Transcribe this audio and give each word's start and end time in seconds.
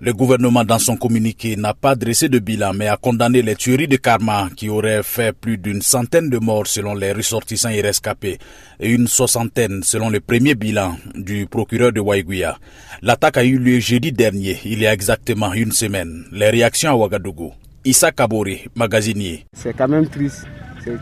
Le 0.00 0.12
gouvernement, 0.12 0.62
dans 0.62 0.78
son 0.78 0.96
communiqué, 0.96 1.56
n'a 1.56 1.74
pas 1.74 1.96
dressé 1.96 2.28
de 2.28 2.38
bilan, 2.38 2.72
mais 2.72 2.86
a 2.86 2.96
condamné 2.96 3.42
les 3.42 3.56
tueries 3.56 3.88
de 3.88 3.96
Karma 3.96 4.48
qui 4.54 4.68
auraient 4.68 5.02
fait 5.02 5.32
plus 5.32 5.58
d'une 5.58 5.82
centaine 5.82 6.30
de 6.30 6.38
morts 6.38 6.68
selon 6.68 6.94
les 6.94 7.10
ressortissants 7.12 7.70
et 7.70 7.80
rescapés 7.80 8.38
et 8.78 8.92
une 8.92 9.08
soixantaine 9.08 9.82
selon 9.82 10.08
le 10.08 10.20
premier 10.20 10.54
bilan 10.54 10.96
du 11.16 11.46
procureur 11.46 11.92
de 11.92 11.98
Waiguya. 11.98 12.58
L'attaque 13.02 13.38
a 13.38 13.44
eu 13.44 13.58
lieu 13.58 13.80
jeudi 13.80 14.12
dernier, 14.12 14.60
il 14.64 14.78
y 14.78 14.86
a 14.86 14.92
exactement 14.92 15.52
une 15.52 15.72
semaine. 15.72 16.26
Les 16.30 16.50
réactions 16.50 16.92
à 16.92 16.94
Ouagadougou. 16.94 17.52
Issa 17.84 18.12
Kabori, 18.12 18.66
magasinier. 18.76 19.46
C'est 19.52 19.76
quand 19.76 19.88
même 19.88 20.06
triste. 20.08 20.46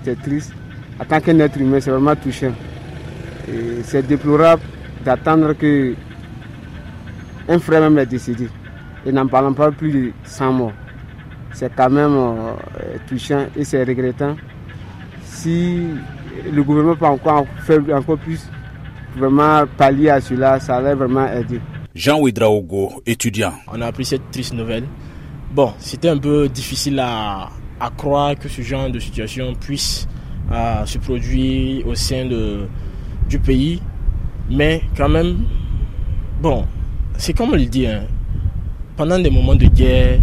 C'est 0.05 0.23
triste. 0.23 0.53
En 0.99 1.05
tant 1.05 1.21
qu'un 1.21 1.39
être 1.41 1.61
humain, 1.61 1.81
c'est 1.83 1.91
vraiment 1.91 2.17
touchant. 2.17 2.55
C'est 3.85 4.07
déplorable 4.07 4.63
d'attendre 5.05 5.53
que 5.53 5.95
un 7.47 7.59
frère 7.59 7.83
même 7.83 7.99
est 7.99 8.07
décédé 8.07 8.49
et 9.07 9.13
n'en 9.13 9.27
parlons 9.27 9.55
pas 9.55 9.71
plus 9.71 9.93
de 9.93 10.13
100 10.25 10.53
morts. 10.53 10.73
C'est 11.53 11.75
quand 11.75 11.89
même 11.91 12.13
euh, 12.15 12.53
touchant 13.09 13.47
et 13.57 13.65
c'est 13.65 13.83
regrettant. 13.85 14.37
Si 15.23 15.87
le 16.53 16.63
gouvernement 16.63 16.97
peut 16.97 17.07
encore 17.07 17.47
faire 17.65 17.81
encore 17.95 18.19
plus, 18.19 18.51
vraiment 19.17 19.65
pallier 19.77 20.11
à 20.11 20.21
cela, 20.21 20.61
ça 20.61 20.77
allait 20.77 20.95
vraiment 20.95 21.27
aider. 21.33 21.61
Jean 21.95 22.21
Ouidraogo, 22.21 23.03
étudiant. 23.07 23.55
On 23.73 23.81
a 23.81 23.87
appris 23.87 24.05
cette 24.05 24.31
triste 24.31 24.53
nouvelle. 24.53 24.85
Bon, 25.53 25.73
c'était 25.79 26.11
un 26.11 26.19
peu 26.19 26.49
difficile 26.49 27.01
à, 27.01 27.49
croire 27.97 28.35
que 28.37 28.49
ce 28.49 28.61
genre 28.61 28.91
de 28.91 28.99
situation 28.99 29.55
puisse 29.55 30.07
euh, 30.53 30.85
se 30.85 30.99
produire 30.99 31.87
au 31.87 31.95
sein 31.95 32.27
de, 32.27 32.67
du 33.29 33.39
pays. 33.39 33.81
Mais 34.51 34.83
quand 34.97 35.09
même, 35.09 35.39
bon, 36.43 36.67
c'est 37.17 37.33
comme 37.33 37.51
on 37.51 37.57
le 37.57 37.65
dit, 37.65 37.87
hein, 37.87 38.03
pendant 38.97 39.19
des 39.19 39.31
moments 39.31 39.55
de 39.55 39.67
guerre, 39.67 40.19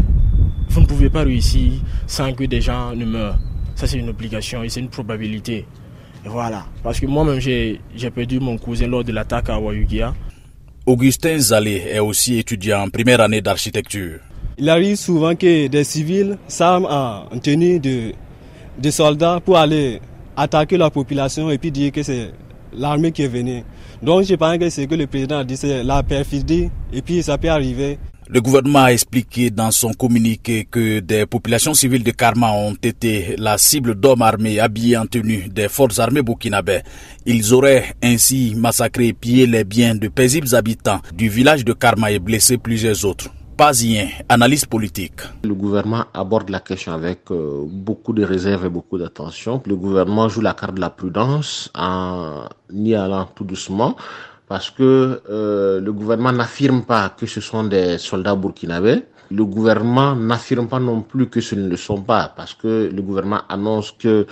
vous 0.70 0.82
ne 0.82 0.86
pouvez 0.86 1.10
pas 1.10 1.22
réussir 1.24 1.74
sans 2.08 2.34
que 2.34 2.44
des 2.46 2.62
gens 2.62 2.96
ne 2.96 3.06
meurent. 3.06 3.38
Ça, 3.76 3.88
c'est 3.88 3.98
une 3.98 4.10
obligation 4.10 4.64
et 4.64 4.70
c'est 4.70 4.80
une 4.80 4.90
probabilité. 4.90 5.66
voilà. 6.26 6.66
Parce 6.82 7.00
que 7.00 7.06
moi-même, 7.06 7.40
j'ai 7.40 7.80
perdu 8.14 8.40
mon 8.40 8.58
cousin 8.58 8.88
lors 8.88 9.04
de 9.04 9.12
l'attaque 9.12 9.50
à 9.50 9.60
Wayugia. 9.60 10.14
Augustin 10.86 11.38
Zalé 11.38 11.84
est 11.92 12.00
aussi 12.00 12.38
étudiant 12.38 12.82
en 12.82 12.90
première 12.90 13.22
année 13.22 13.42
d'architecture. 13.42 14.20
Il 14.58 14.70
arrive 14.70 14.96
souvent 14.98 15.36
que 15.36 15.68
des 15.68 15.84
civils 15.84 16.38
s'arment 16.48 16.88
en 16.88 17.38
tenue 17.40 17.80
de, 17.80 18.12
de 18.80 18.92
soldats 18.92 19.40
pour 19.44 19.58
aller 19.58 20.00
attaquer 20.36 20.78
la 20.78 20.90
population 20.90 21.50
et 21.50 21.58
puis 21.58 21.72
dire 21.72 21.92
que 21.92 22.04
c'est 22.04 22.32
l'armée 22.78 23.12
qui 23.12 23.24
est 23.24 23.28
venue. 23.28 23.64
Donc 24.02 24.24
je 24.24 24.36
pense 24.36 24.58
que 24.58 24.70
c'est 24.70 24.88
que 24.88 24.96
le 24.96 25.08
président 25.08 25.40
a 25.40 25.44
dit, 25.44 25.58
c'est 25.58 25.84
la 25.84 26.04
perfidie 26.04 26.70
et 26.92 27.02
puis 27.02 27.24
ça 27.24 27.38
peut 27.38 27.50
arriver. 27.50 27.98
Le 28.30 28.40
gouvernement 28.40 28.86
a 28.86 28.94
expliqué 28.94 29.50
dans 29.50 29.70
son 29.72 29.92
communiqué 29.92 30.66
que 30.70 31.00
des 31.02 31.26
populations 31.26 31.74
civiles 31.74 32.04
de 32.04 32.12
Karma 32.12 32.52
ont 32.52 32.74
été 32.82 33.36
la 33.38 33.58
cible 33.58 33.96
d'hommes 33.96 34.22
armés 34.22 34.60
habillés 34.62 34.96
en 34.96 35.06
tenue 35.06 35.50
des 35.50 35.68
forces 35.68 36.00
armées 36.00 36.22
burkinabè. 36.22 36.84
Ils 37.26 37.54
auraient 37.54 37.94
ainsi 38.02 38.56
massacré 38.56 39.08
et 39.08 39.14
pillé 39.14 39.46
les 39.46 39.66
biens 39.66 39.96
de 39.96 40.08
paisibles 40.08 40.56
habitants 40.56 41.02
du 41.14 41.28
village 41.28 41.66
de 41.66 41.74
Karma 41.74 42.12
et 42.12 42.20
blessé 42.20 42.58
plusieurs 42.58 43.04
autres. 43.04 43.30
Pazien, 43.56 44.08
analyse 44.30 44.66
politique. 44.66 45.22
Le 45.44 45.54
gouvernement 45.54 46.06
aborde 46.14 46.50
la 46.50 46.60
question 46.60 46.92
avec 46.92 47.30
euh, 47.30 47.64
beaucoup 47.68 48.12
de 48.14 48.24
réserve 48.24 48.66
et 48.66 48.70
beaucoup 48.70 48.98
d'attention. 48.98 49.62
Le 49.66 49.76
gouvernement 49.76 50.28
joue 50.28 50.42
la 50.42 50.54
carte 50.56 50.74
de 50.76 50.82
la 50.82 50.90
prudence 50.90 51.70
en 51.76 52.50
y 52.72 52.96
allant 52.96 53.26
tout 53.36 53.44
doucement 53.44 53.96
parce 54.48 54.72
que 54.72 55.22
euh, 55.30 55.80
le 55.80 55.94
gouvernement 55.94 56.32
n'affirme 56.32 56.84
pas 56.84 57.10
que 57.10 57.26
ce 57.28 57.42
sont 57.42 57.64
des 57.64 57.98
soldats 58.00 58.36
burkinabés. 58.36 59.04
Le 59.30 59.46
gouvernement 59.46 60.16
n'affirme 60.16 60.68
pas 60.68 60.80
non 60.80 61.02
plus 61.02 61.28
que 61.28 61.40
ce 61.42 61.56
ne 61.56 61.68
le 61.70 61.78
sont 61.78 62.02
pas, 62.02 62.34
parce 62.36 62.54
que 62.54 62.90
le 62.94 63.02
gouvernement 63.02 63.42
annonce 63.50 63.92
que 63.92 64.28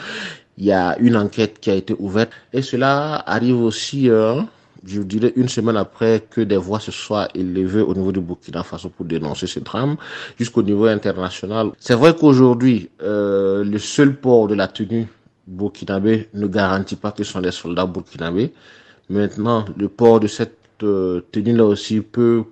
il 0.57 0.65
y 0.65 0.71
a 0.71 0.97
une 0.99 1.15
enquête 1.15 1.59
qui 1.59 1.71
a 1.71 1.75
été 1.75 1.95
ouverte. 1.97 2.31
Et 2.53 2.61
cela 2.61 3.15
arrive 3.25 3.59
aussi, 3.61 4.09
euh, 4.09 4.41
je 4.85 5.01
dirais, 5.01 5.33
une 5.35 5.49
semaine 5.49 5.77
après 5.77 6.23
que 6.29 6.41
des 6.41 6.57
voix 6.57 6.79
se 6.79 6.91
soient 6.91 7.27
élevées 7.35 7.81
au 7.81 7.93
niveau 7.93 8.11
du 8.11 8.19
Burkina 8.19 8.63
Faso 8.63 8.89
pour 8.89 9.05
dénoncer 9.05 9.47
ce 9.47 9.59
drame, 9.59 9.95
jusqu'au 10.37 10.63
niveau 10.63 10.85
international. 10.85 11.71
C'est 11.79 11.95
vrai 11.95 12.15
qu'aujourd'hui, 12.15 12.89
euh, 13.01 13.63
le 13.63 13.77
seul 13.77 14.15
port 14.15 14.47
de 14.47 14.55
la 14.55 14.67
tenue 14.67 15.07
burkinabé 15.47 16.29
ne 16.33 16.47
garantit 16.47 16.95
pas 16.95 17.11
que 17.11 17.23
ce 17.23 17.31
sont 17.31 17.41
des 17.41 17.51
soldats 17.51 17.85
burkinabés. 17.85 18.53
Maintenant, 19.09 19.65
le 19.77 19.87
port 19.89 20.19
de 20.19 20.27
cette 20.27 20.57
euh, 20.83 21.21
tenue-là 21.31 21.65
aussi 21.65 22.01
peut 22.01 22.43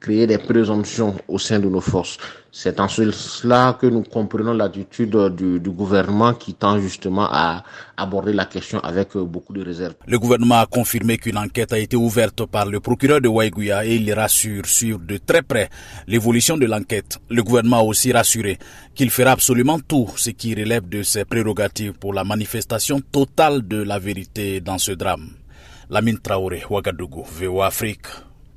créer 0.00 0.26
des 0.26 0.38
présomptions 0.38 1.14
au 1.28 1.38
sein 1.38 1.58
de 1.58 1.68
nos 1.68 1.80
forces. 1.80 2.16
C'est 2.52 2.80
en 2.80 2.88
cela 2.88 3.78
que 3.80 3.86
nous 3.86 4.02
comprenons 4.02 4.52
l'attitude 4.54 5.16
du, 5.36 5.60
du, 5.60 5.70
gouvernement 5.70 6.34
qui 6.34 6.54
tend 6.54 6.80
justement 6.80 7.28
à 7.30 7.62
aborder 7.96 8.32
la 8.32 8.46
question 8.46 8.80
avec 8.80 9.14
euh, 9.14 9.22
beaucoup 9.24 9.52
de 9.52 9.62
réserve. 9.64 9.94
Le 10.06 10.18
gouvernement 10.18 10.58
a 10.58 10.66
confirmé 10.66 11.16
qu'une 11.18 11.38
enquête 11.38 11.72
a 11.72 11.78
été 11.78 11.96
ouverte 11.96 12.44
par 12.46 12.66
le 12.66 12.80
procureur 12.80 13.20
de 13.20 13.28
Waiguya 13.28 13.84
et 13.86 13.94
il 13.96 14.12
rassure 14.12 14.66
sur 14.66 14.98
de 14.98 15.18
très 15.18 15.42
près 15.42 15.68
l'évolution 16.08 16.56
de 16.56 16.66
l'enquête. 16.66 17.18
Le 17.28 17.42
gouvernement 17.44 17.78
a 17.78 17.82
aussi 17.82 18.10
rassuré 18.12 18.58
qu'il 18.96 19.10
fera 19.10 19.30
absolument 19.30 19.78
tout 19.78 20.08
ce 20.16 20.30
qui 20.30 20.52
relève 20.54 20.88
de 20.88 21.04
ses 21.04 21.24
prérogatives 21.24 21.92
pour 21.92 22.12
la 22.14 22.24
manifestation 22.24 23.00
totale 23.00 23.66
de 23.68 23.80
la 23.82 24.00
vérité 24.00 24.60
dans 24.60 24.78
ce 24.78 24.90
drame. 24.92 25.30
Lamine 25.88 26.18
Traoré, 26.18 26.62
Ouagadougou, 26.68 27.24
VOA 27.24 27.66
Afrique. 27.66 28.06